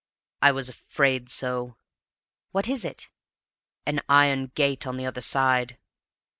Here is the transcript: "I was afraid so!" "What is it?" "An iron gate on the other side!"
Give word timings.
"I 0.41 0.51
was 0.51 0.67
afraid 0.67 1.29
so!" 1.29 1.77
"What 2.53 2.67
is 2.67 2.83
it?" 2.83 3.11
"An 3.85 4.01
iron 4.09 4.47
gate 4.55 4.87
on 4.87 4.95
the 4.97 5.05
other 5.05 5.21
side!" 5.21 5.77